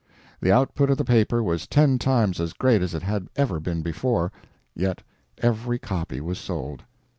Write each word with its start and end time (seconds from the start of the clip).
The 0.41 0.51
output 0.51 0.89
of 0.89 0.97
the 0.97 1.05
paper 1.05 1.43
was 1.43 1.67
ten 1.67 1.99
times 1.99 2.39
as 2.39 2.53
great 2.53 2.81
as 2.81 2.95
it 2.95 3.03
had 3.03 3.27
ever 3.35 3.59
been 3.59 3.83
before, 3.83 4.31
yet 4.73 5.03
every 5.37 5.77
copy 5.77 6.19
was 6.19 6.39
sold. 6.39 6.81